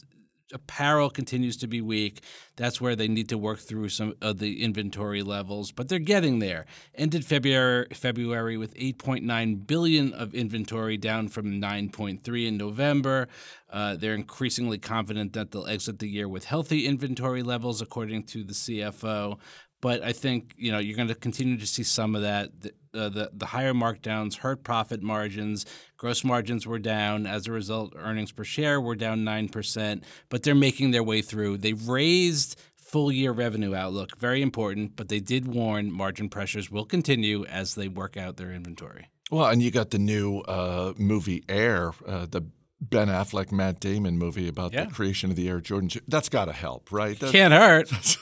[0.52, 2.22] apparel continues to be weak.
[2.56, 6.38] That's where they need to work through some of the inventory levels, but they're getting
[6.38, 6.66] there.
[6.94, 13.28] Ended February February with 8.9 billion of inventory, down from 9.3 in November.
[13.70, 18.44] Uh, they're increasingly confident that they'll exit the year with healthy inventory levels, according to
[18.44, 19.38] the CFO.
[19.83, 22.49] But I think you know you're going to continue to see some of that.
[22.62, 25.66] The, uh, the the higher markdowns hurt profit margins.
[25.99, 27.92] Gross margins were down as a result.
[27.97, 30.05] Earnings per share were down nine percent.
[30.31, 31.59] But they're making their way through.
[31.59, 34.95] They've raised full year revenue outlook, very important.
[34.97, 39.09] But they did warn margin pressures will continue as they work out their inventory.
[39.31, 42.42] Well, and you got the new uh, movie Air, uh, the
[42.81, 44.85] Ben Affleck, Matt Damon movie about Yeah.
[44.85, 45.88] the creation of the Air Jordan.
[46.07, 47.18] That's got to help, right?
[47.18, 47.90] That- Can't hurt.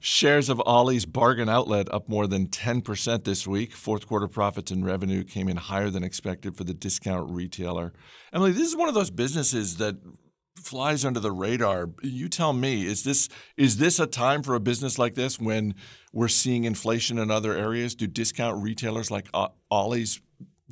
[0.00, 3.72] Shares of Ollie's bargain outlet up more than 10% this week.
[3.72, 7.92] Fourth quarter profits and revenue came in higher than expected for the discount retailer.
[8.32, 9.96] Emily, this is one of those businesses that
[10.56, 11.90] flies under the radar.
[12.02, 15.74] You tell me, is this is this a time for a business like this when
[16.12, 17.94] we're seeing inflation in other areas?
[17.94, 19.28] Do discount retailers like
[19.70, 20.20] Ollie's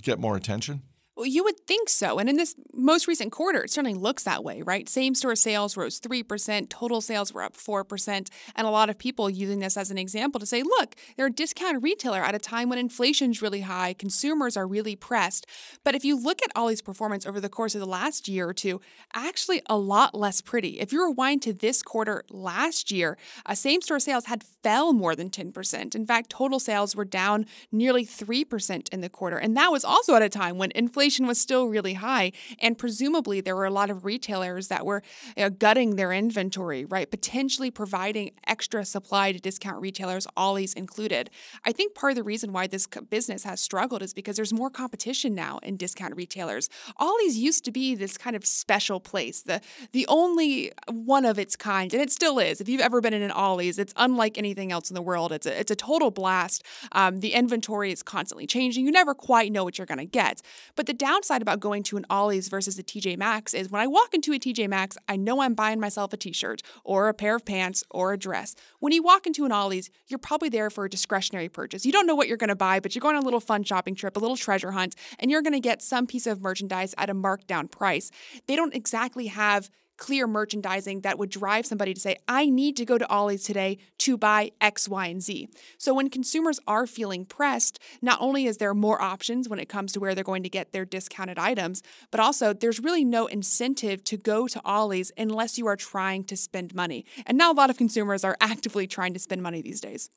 [0.02, 0.82] get more attention?
[1.16, 2.18] Well, you would think so.
[2.18, 4.88] And in this most recent quarter, it certainly looks that way, right?
[4.88, 8.28] Same store sales rose 3%, total sales were up 4%.
[8.56, 11.30] And a lot of people using this as an example to say, look, they're a
[11.30, 15.46] discount retailer at a time when inflation's really high, consumers are really pressed.
[15.84, 18.54] But if you look at Ollie's performance over the course of the last year or
[18.54, 18.80] two,
[19.12, 20.80] actually a lot less pretty.
[20.80, 25.14] If you rewind to this quarter last year, uh, same store sales had fell more
[25.14, 25.94] than 10%.
[25.94, 29.36] In fact, total sales were down nearly 3% in the quarter.
[29.36, 32.32] And that was also at a time when inflation was still really high.
[32.60, 35.02] And presumably, there were a lot of retailers that were
[35.36, 37.10] you know, gutting their inventory, right?
[37.10, 41.30] Potentially providing extra supply to discount retailers, Ollie's included.
[41.64, 44.70] I think part of the reason why this business has struggled is because there's more
[44.70, 46.68] competition now in discount retailers.
[46.96, 49.60] Ollie's used to be this kind of special place, the
[49.92, 52.60] the only one of its kind, and it still is.
[52.60, 55.32] If you've ever been in an Ollie's, it's unlike anything else in the world.
[55.32, 56.64] It's a, it's a total blast.
[56.92, 58.86] Um, the inventory is constantly changing.
[58.86, 60.40] You never quite know what you're going to get.
[60.76, 63.86] But the downside about going to an Ollie's versus a TJ Maxx is when I
[63.86, 67.36] walk into a TJ Maxx, I know I'm buying myself a t-shirt or a pair
[67.36, 68.54] of pants or a dress.
[68.80, 71.84] When you walk into an Ollie's, you're probably there for a discretionary purchase.
[71.84, 73.64] You don't know what you're going to buy, but you're going on a little fun
[73.64, 76.94] shopping trip, a little treasure hunt, and you're going to get some piece of merchandise
[76.98, 78.10] at a markdown price.
[78.46, 79.70] They don't exactly have
[80.04, 83.78] clear merchandising that would drive somebody to say, I need to go to Ollie's today
[84.00, 85.48] to buy X, Y, and Z.
[85.78, 89.92] So when consumers are feeling pressed, not only is there more options when it comes
[89.92, 94.04] to where they're going to get their discounted items, but also there's really no incentive
[94.04, 97.06] to go to Ollie's unless you are trying to spend money.
[97.24, 100.10] And now a lot of consumers are actively trying to spend money these days.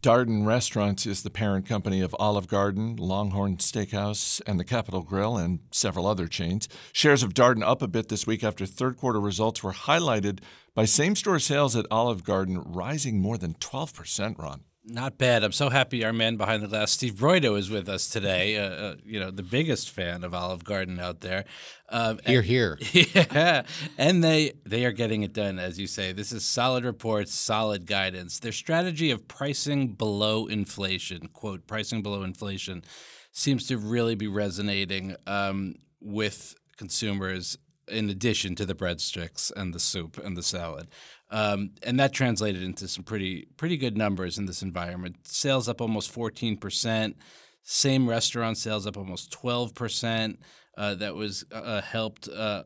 [0.00, 5.36] Darden Restaurants is the parent company of Olive Garden, Longhorn Steakhouse, and the Capital Grille,
[5.36, 6.68] and several other chains.
[6.92, 10.38] Shares of Darden up a bit this week after third quarter results were highlighted
[10.72, 14.60] by same store sales at Olive Garden rising more than 12%, Ron.
[14.90, 15.44] Not bad.
[15.44, 18.56] I'm so happy our man behind the glass, Steve Broido, is with us today.
[18.56, 21.44] Uh, uh, you know, the biggest fan of Olive Garden out there.
[21.90, 22.78] Um, Here, here.
[22.92, 23.64] yeah,
[23.98, 26.12] and they they are getting it done, as you say.
[26.12, 28.38] This is solid reports, solid guidance.
[28.38, 32.82] Their strategy of pricing below inflation, quote, pricing below inflation,
[33.30, 37.58] seems to really be resonating um, with consumers.
[37.88, 40.88] In addition to the breadsticks and the soup and the salad,
[41.30, 45.16] um, and that translated into some pretty pretty good numbers in this environment.
[45.24, 47.16] Sales up almost fourteen percent.
[47.62, 50.40] Same restaurant sales up almost twelve percent.
[50.76, 52.28] Uh, that was uh, helped.
[52.28, 52.62] Uh,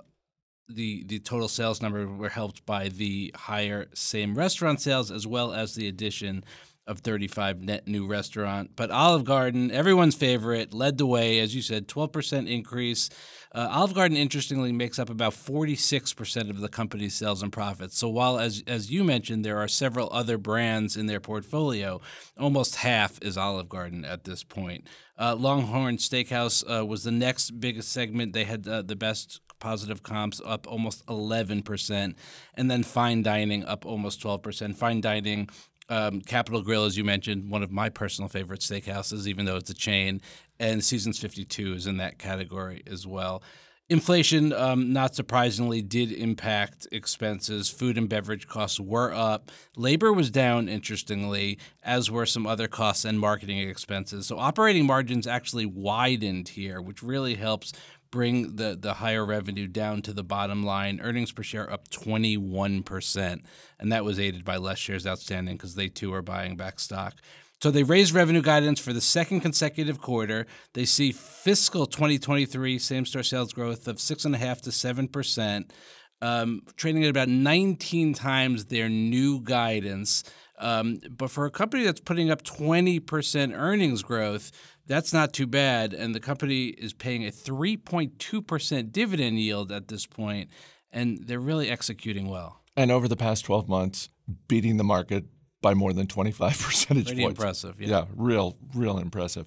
[0.69, 5.53] the the total sales number were helped by the higher same restaurant sales as well
[5.53, 6.45] as the addition
[6.87, 8.73] of 35 net new restaurant.
[8.75, 13.09] But Olive Garden, everyone's favorite, led the way as you said, 12% increase.
[13.55, 17.99] Uh, Olive Garden interestingly makes up about 46% of the company's sales and profits.
[17.99, 22.01] So while as as you mentioned there are several other brands in their portfolio,
[22.39, 24.89] almost half is Olive Garden at this point.
[25.19, 28.33] Uh, Longhorn Steakhouse uh, was the next biggest segment.
[28.33, 32.15] They had uh, the best positive comps up almost 11%,
[32.55, 34.75] and then fine dining up almost 12%.
[34.77, 35.49] Fine dining,
[35.93, 39.69] um, Capital Grille, as you mentioned, one of my personal favorite steakhouses, even though it's
[39.69, 40.23] a chain,
[40.59, 43.43] and Seasons 52 is in that category as well.
[43.91, 47.69] Inflation, um, not surprisingly, did impact expenses.
[47.69, 49.51] Food and beverage costs were up.
[49.77, 54.27] Labor was down, interestingly, as were some other costs and marketing expenses.
[54.27, 57.75] So operating margins actually widened here, which really helps
[58.13, 61.01] bring the the higher revenue down to the bottom line.
[61.03, 63.43] Earnings per share up 21%,
[63.81, 67.15] and that was aided by less shares outstanding because they too are buying back stock.
[67.61, 70.47] So they raised revenue guidance for the second consecutive quarter.
[70.75, 75.73] They see fiscal 2023 same-store sales growth of six and a half to seven percent,
[76.21, 80.25] um, trading at about 19 times their new guidance.
[80.59, 84.53] Um, but for a company that's putting up 20% earnings growth,
[84.87, 85.93] that's not too bad.
[85.93, 90.51] And the company is paying a 3.2% dividend yield at this point,
[90.91, 92.63] and they're really executing well.
[92.77, 94.09] And over the past 12 months,
[94.49, 95.25] beating the market
[95.61, 97.39] by more than 25 percentage Pretty points.
[97.39, 97.89] impressive, yeah.
[97.89, 99.47] Yeah, real, real impressive.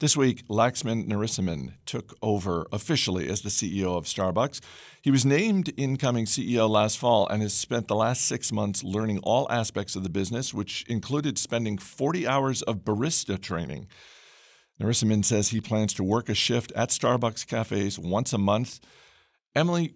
[0.00, 4.60] This week, Laxman Narasimhan took over officially as the CEO of Starbucks.
[5.00, 9.20] He was named incoming CEO last fall and has spent the last six months learning
[9.20, 13.86] all aspects of the business, which included spending 40 hours of barista training.
[14.82, 18.80] Narasimhan says he plans to work a shift at Starbucks cafes once a month.
[19.54, 19.94] Emily,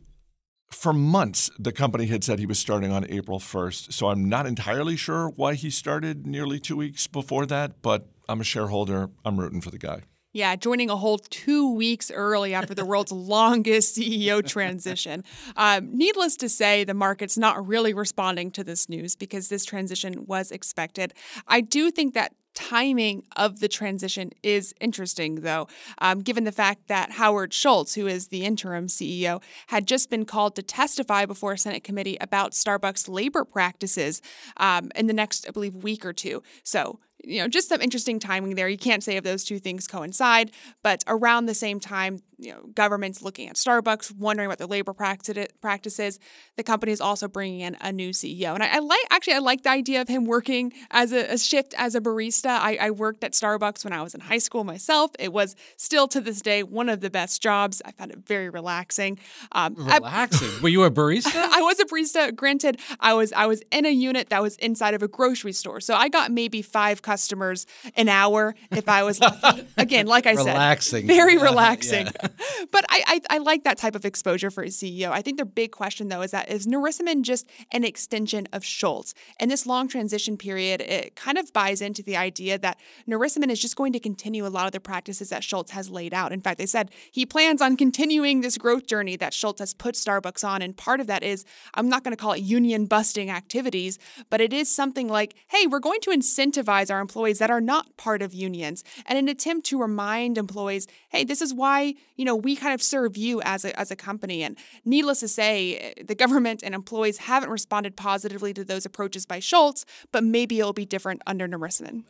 [0.70, 4.46] for months, the company had said he was starting on April 1st, so I'm not
[4.46, 9.10] entirely sure why he started nearly two weeks before that, but I'm a shareholder.
[9.24, 10.02] I'm rooting for the guy.
[10.32, 15.24] Yeah, joining a whole two weeks early after the world's longest CEO transition.
[15.56, 20.26] Um, needless to say, the market's not really responding to this news because this transition
[20.26, 21.14] was expected.
[21.48, 26.88] I do think that timing of the transition is interesting, though, um, given the fact
[26.88, 31.52] that Howard Schultz, who is the interim CEO, had just been called to testify before
[31.52, 34.22] a Senate committee about Starbucks labor practices
[34.56, 36.42] um, in the next, I believe, week or two.
[36.64, 38.68] So, you know, just some interesting timing there.
[38.68, 40.50] You can't say if those two things coincide,
[40.82, 44.92] but around the same time, you know, government's looking at Starbucks, wondering about their labor
[44.92, 46.18] practi- practices.
[46.56, 49.38] The company is also bringing in a new CEO, and I, I like actually I
[49.38, 52.50] like the idea of him working as a, a shift as a barista.
[52.50, 55.12] I, I worked at Starbucks when I was in high school myself.
[55.18, 57.80] It was still to this day one of the best jobs.
[57.86, 59.18] I found it very relaxing.
[59.52, 60.62] Um, I- Relaxing.
[60.62, 61.34] Were you a barista?
[61.34, 62.36] I was a barista.
[62.36, 65.80] Granted, I was I was in a unit that was inside of a grocery store,
[65.80, 67.66] so I got maybe five customers
[67.96, 69.20] an hour if I was.
[69.76, 71.06] Again, like I Relaxing.
[71.06, 72.06] said, very relaxing.
[72.06, 72.28] yeah.
[72.72, 75.10] but I, I I like that type of exposure for a CEO.
[75.10, 79.14] I think the big question though is that is Narasimhan just an extension of Schultz?
[79.40, 83.60] And this long transition period, it kind of buys into the idea that Narasimhan is
[83.60, 86.32] just going to continue a lot of the practices that Schultz has laid out.
[86.32, 89.94] In fact, they said he plans on continuing this growth journey that Schultz has put
[89.94, 90.62] Starbucks on.
[90.62, 93.98] And part of that is, I'm not going to call it union busting activities,
[94.30, 97.96] but it is something like, hey, we're going to incentivize our employees that are not
[97.96, 102.36] part of unions and an attempt to remind employees, hey, this is why, you know,
[102.36, 104.42] we kind of serve you as a, as a company.
[104.42, 109.38] And needless to say, the government and employees haven't responded positively to those approaches by
[109.38, 112.04] Schultz, but maybe it'll be different under Narasimhan.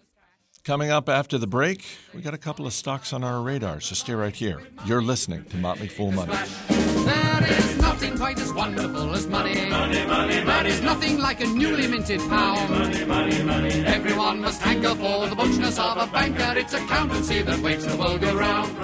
[0.64, 3.94] Coming up after the break, we got a couple of stocks on our radar, so
[3.94, 4.60] stay right here.
[4.84, 6.34] You're listening to Motley Fool Money.
[8.16, 9.68] There is nothing quite as wonderful as money.
[9.68, 12.70] Money, money, There is nothing like a newly minted pound.
[12.70, 13.84] Money, money, money.
[13.84, 16.58] Everyone must hanker for the butchness of a banker.
[16.58, 18.74] It's accountancy that makes the world go round.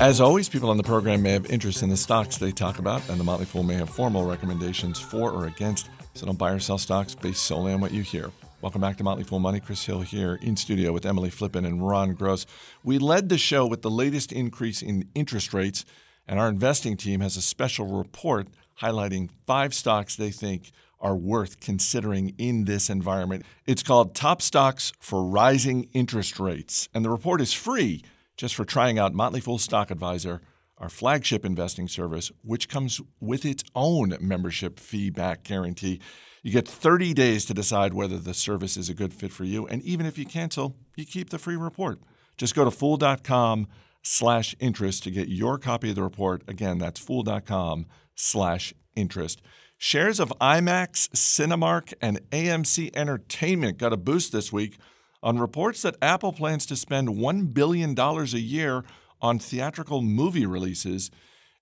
[0.00, 3.08] As always, people on the program may have interest in the stocks they talk about,
[3.08, 6.60] and the Motley Fool may have formal recommendations for or against, so don't buy or
[6.60, 8.30] sell stocks based solely on what you hear.
[8.60, 9.60] Welcome back to Motley Fool Money.
[9.60, 12.46] Chris Hill here in studio with Emily Flippen and Ron Gross.
[12.82, 15.84] We led the show with the latest increase in interest rates,
[16.26, 18.48] and our investing team has a special report
[18.80, 23.44] highlighting five stocks they think are worth considering in this environment.
[23.66, 28.02] It's called Top Stocks for Rising Interest Rates, and the report is free
[28.36, 30.40] just for trying out Motley Fool Stock Advisor,
[30.84, 35.98] our flagship investing service, which comes with its own membership fee back guarantee.
[36.42, 39.66] You get 30 days to decide whether the service is a good fit for you,
[39.66, 42.00] and even if you cancel, you keep the free report.
[42.36, 43.66] Just go to fool.com
[44.02, 46.42] slash interest to get your copy of the report.
[46.46, 49.40] Again, that's fool.com slash interest.
[49.78, 54.76] Shares of IMAX, Cinemark, and AMC Entertainment got a boost this week
[55.22, 58.84] on reports that Apple plans to spend $1 billion a year
[59.24, 61.10] on theatrical movie releases.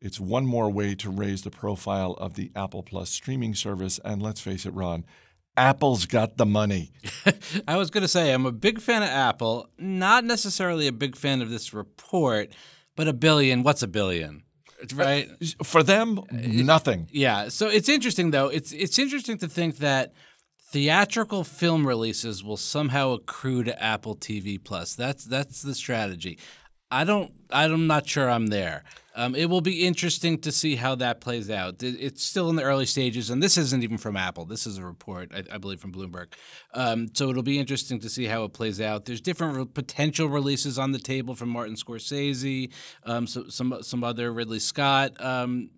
[0.00, 4.00] It's one more way to raise the profile of the Apple Plus streaming service.
[4.04, 5.04] And let's face it, Ron,
[5.56, 6.90] Apple's got the money.
[7.68, 11.14] I was going to say I'm a big fan of Apple, not necessarily a big
[11.14, 12.50] fan of this report,
[12.96, 14.42] but a billion, what's a billion?
[14.92, 15.30] Right?
[15.62, 17.08] For them, nothing.
[17.12, 17.48] Yeah.
[17.48, 18.48] So it's interesting though.
[18.48, 20.12] It's it's interesting to think that
[20.72, 24.96] theatrical film releases will somehow accrue to Apple TV Plus.
[24.96, 26.36] That's that's the strategy.
[26.92, 27.32] I don't.
[27.50, 28.84] I'm not sure I'm there.
[29.14, 31.82] Um, it will be interesting to see how that plays out.
[31.82, 34.46] It's still in the early stages, and this isn't even from Apple.
[34.46, 36.32] This is a report, I, I believe, from Bloomberg.
[36.72, 39.04] Um, so it'll be interesting to see how it plays out.
[39.04, 42.72] There's different re- potential releases on the table from Martin Scorsese,
[43.04, 45.70] um, so, some some other Ridley Scott um,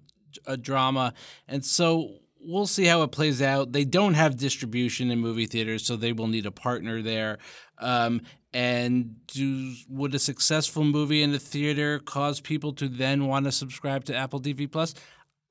[0.60, 1.14] drama,
[1.48, 3.72] and so we'll see how it plays out.
[3.72, 7.38] They don't have distribution in movie theaters, so they will need a partner there.
[7.78, 8.22] Um,
[8.54, 13.52] and do, would a successful movie in the theater cause people to then want to
[13.52, 14.94] subscribe to Apple TV Plus?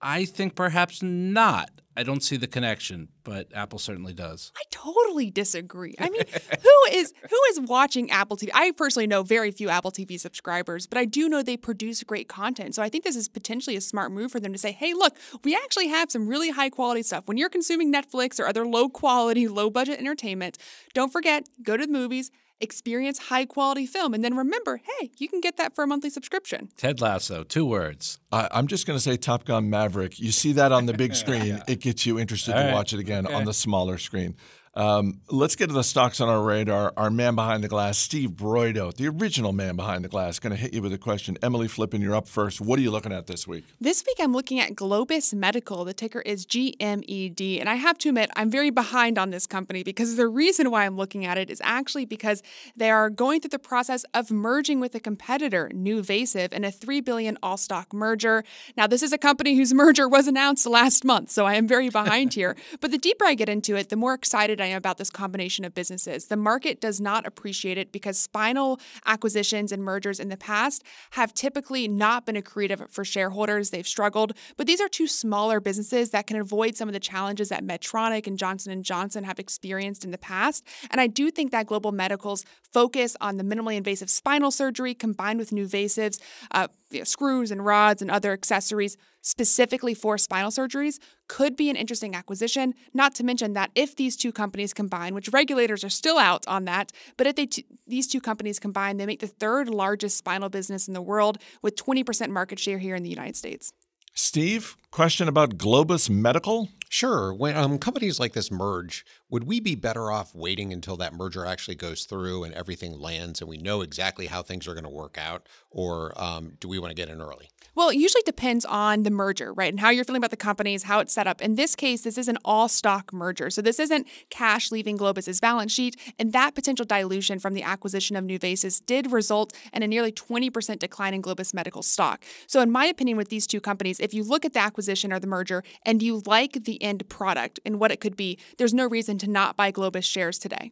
[0.02, 1.70] I think perhaps not.
[1.96, 4.52] I don't see the connection, but Apple certainly does.
[4.58, 5.96] I totally disagree.
[6.00, 6.24] I mean,
[6.62, 8.50] who is who is watching Apple TV?
[8.54, 12.28] I personally know very few Apple TV subscribers, but I do know they produce great
[12.28, 12.76] content.
[12.76, 15.16] So I think this is potentially a smart move for them to say, "Hey, look,
[15.44, 17.28] we actually have some really high quality stuff.
[17.28, 20.58] When you're consuming Netflix or other low quality, low budget entertainment,
[20.94, 25.28] don't forget, go to the movies, experience high quality film, and then remember, hey, you
[25.28, 28.20] can get that for a monthly subscription." Ted Lasso, two words.
[28.32, 30.20] I, I'm just going to say Top Gun Maverick.
[30.20, 32.74] You see that on the big screen, it gets you interested All to right.
[32.74, 34.36] watch it again on the smaller screen.
[34.76, 36.94] Um, let's get to the stocks on our radar.
[36.98, 40.60] Our man behind the glass, Steve Broido, the original man behind the glass, going to
[40.60, 41.38] hit you with a question.
[41.44, 42.60] Emily Flippen, you're up first.
[42.60, 43.66] What are you looking at this week?
[43.80, 45.86] This week, I'm looking at Globus Medical.
[45.86, 47.60] The ticker is GMED.
[47.60, 50.86] And I have to admit, I'm very behind on this company because the reason why
[50.86, 52.42] I'm looking at it is actually because
[52.76, 57.00] they are going through the process of merging with a competitor, Nuvasive, in a 3
[57.02, 58.44] billion all stock merger.
[58.76, 61.90] Now, this is a company whose merger was announced last month, so I am very
[61.90, 62.56] behind here.
[62.82, 65.66] But the deeper I get into it, the more excited I am about this combination
[65.66, 66.28] of businesses.
[66.28, 71.34] The market does not appreciate it because spinal acquisitions and mergers in the past have
[71.34, 73.70] typically not been accretive for shareholders.
[73.70, 77.50] They've struggled, but these are two smaller businesses that can avoid some of the challenges
[77.50, 80.66] that Medtronic and Johnson & Johnson have experienced in the past.
[80.90, 85.40] And I do think that Globus Medical's focus on the minimally invasive spinal surgery combined
[85.40, 86.20] with Nuvasive's
[86.52, 86.68] uh,
[87.00, 92.16] know, screws and rods and other accessories specifically for spinal surgeries could be an interesting
[92.16, 92.74] acquisition.
[92.94, 96.66] Not to mention that if these two companies combine, which regulators are still out on
[96.66, 100.50] that, but if they t- these two companies combine, they make the third largest spinal
[100.50, 103.74] business in the world with 20% market share here in the United States.
[104.14, 106.70] Steve, question about Globus Medical?
[106.88, 107.34] Sure.
[107.34, 111.44] When um, companies like this merge, would we be better off waiting until that merger
[111.44, 114.92] actually goes through and everything lands and we know exactly how things are going to
[114.92, 115.50] work out?
[115.72, 117.50] Or um, do we want to get in early?
[117.74, 119.74] Well, it usually depends on the merger, right?
[119.74, 121.42] And how you're feeling about the companies, how it's set up.
[121.42, 123.50] In this case, this is an all stock merger.
[123.50, 125.96] So this isn't cash leaving Globus's balance sheet.
[126.20, 130.78] And that potential dilution from the acquisition of Nuvasive did result in a nearly 20%
[130.78, 132.24] decline in Globus Medical stock.
[132.46, 135.20] So, in my opinion, with these two companies, if you look at the acquisition or
[135.20, 138.88] the merger and you like the end product and what it could be, there's no
[138.88, 140.72] reason to not buy Globus shares today.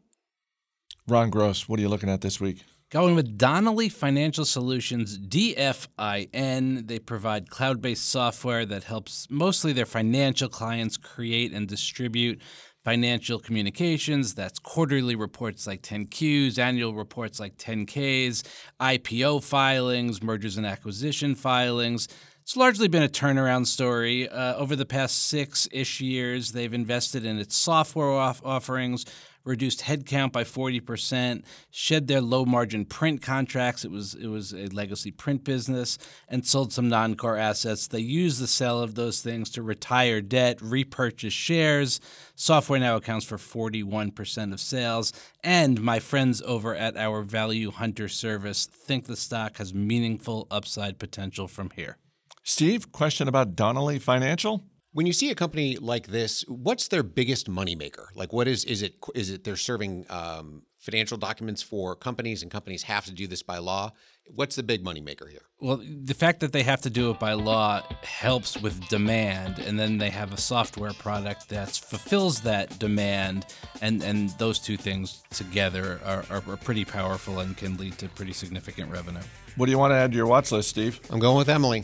[1.08, 2.64] Ron Gross, what are you looking at this week?
[2.92, 6.88] Going with Donnelly Financial Solutions, DFIN.
[6.88, 12.42] They provide cloud based software that helps mostly their financial clients create and distribute
[12.84, 14.34] financial communications.
[14.34, 18.44] That's quarterly reports like 10Qs, annual reports like 10Ks,
[18.80, 22.08] IPO filings, mergers and acquisition filings.
[22.52, 24.28] It's largely been a turnaround story.
[24.28, 29.06] Uh, over the past six ish years, they've invested in its software off- offerings,
[29.46, 33.86] reduced headcount by 40%, shed their low margin print contracts.
[33.86, 35.98] It was it was a legacy print business
[36.28, 37.88] and sold some non-core assets.
[37.88, 42.02] They used the sale of those things to retire debt, repurchase shares.
[42.36, 48.10] Software now accounts for 41% of sales, and my friends over at our Value Hunter
[48.10, 51.96] service think the stock has meaningful upside potential from here.
[52.44, 54.64] Steve, question about Donnelly Financial?
[54.94, 58.08] When you see a company like this, what's their biggest moneymaker?
[58.14, 58.96] Like, what is is it?
[59.16, 63.42] Is it they're serving um, financial documents for companies, and companies have to do this
[63.42, 63.94] by law?
[64.36, 65.44] What's the big moneymaker here?
[65.60, 69.80] Well, the fact that they have to do it by law helps with demand, and
[69.80, 73.46] then they have a software product that fulfills that demand,
[73.82, 78.10] and, and those two things together are, are, are pretty powerful and can lead to
[78.10, 79.22] pretty significant revenue.
[79.58, 81.00] What do you want to add to your watch list, Steve?
[81.10, 81.84] I'm going with Emily.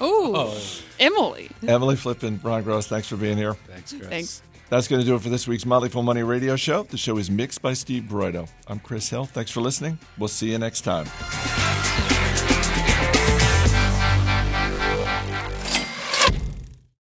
[0.00, 0.60] Ooh, oh.
[0.98, 1.50] Emily.
[1.66, 3.54] Emily Flippen, Ron Gross, thanks for being here.
[3.54, 4.08] Thanks, Chris.
[4.08, 4.42] Thanks.
[4.70, 6.84] That's going to do it for this week's Motley Fool Money radio show.
[6.84, 8.48] The show is mixed by Steve Broido.
[8.66, 9.26] I'm Chris Hill.
[9.26, 9.98] Thanks for listening.
[10.18, 11.06] We'll see you next time.